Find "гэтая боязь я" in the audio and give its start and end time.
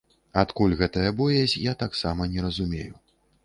0.79-1.77